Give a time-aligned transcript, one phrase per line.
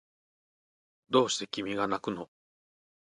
[1.11, 2.27] どうして君がなくの